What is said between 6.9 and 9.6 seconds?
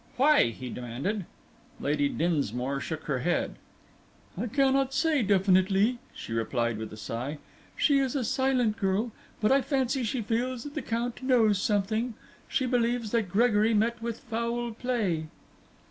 a sigh. "She is a silent girl. But